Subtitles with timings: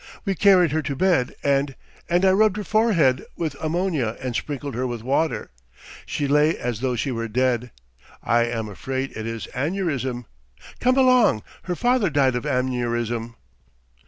[0.25, 1.75] We carried her to bed and...
[2.09, 5.51] and I rubbed her forehead with ammonia and sprinkled her with water...
[6.07, 7.69] she lay as though she were dead....
[8.23, 10.25] I am afraid it is aneurism....
[10.79, 11.43] Come along...
[11.65, 13.35] her father died of aneurism."